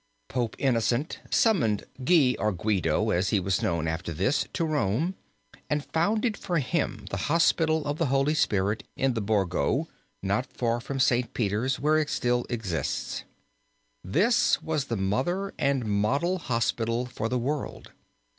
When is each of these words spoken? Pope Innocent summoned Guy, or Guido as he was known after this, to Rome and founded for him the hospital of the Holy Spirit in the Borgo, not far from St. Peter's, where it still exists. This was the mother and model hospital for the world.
Pope 0.29 0.55
Innocent 0.57 1.19
summoned 1.29 1.85
Guy, 2.03 2.35
or 2.39 2.51
Guido 2.51 3.11
as 3.11 3.29
he 3.29 3.39
was 3.39 3.61
known 3.61 3.87
after 3.87 4.11
this, 4.13 4.47
to 4.53 4.65
Rome 4.65 5.13
and 5.69 5.85
founded 5.85 6.35
for 6.37 6.57
him 6.57 7.05
the 7.11 7.17
hospital 7.29 7.85
of 7.85 7.99
the 7.99 8.07
Holy 8.07 8.33
Spirit 8.33 8.83
in 8.95 9.13
the 9.13 9.21
Borgo, 9.21 9.87
not 10.23 10.47
far 10.51 10.81
from 10.81 10.99
St. 10.99 11.35
Peter's, 11.35 11.79
where 11.79 11.99
it 11.99 12.09
still 12.09 12.47
exists. 12.49 13.25
This 14.03 14.59
was 14.63 14.85
the 14.85 14.97
mother 14.97 15.53
and 15.59 15.85
model 15.85 16.39
hospital 16.39 17.05
for 17.05 17.29
the 17.29 17.37
world. 17.37 17.91